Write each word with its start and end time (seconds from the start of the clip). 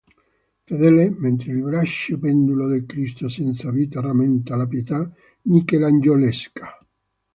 Fedele; 0.65 1.09
mentre 1.11 1.51
il 1.51 1.61
braccio 1.61 2.17
pendulo 2.17 2.65
del 2.65 2.87
Cristo 2.87 3.29
senza 3.29 3.69
vita 3.69 4.01
rammenta 4.01 4.55
la 4.55 4.65
Pietà 4.65 5.07
michelangiolesca. 5.43 6.75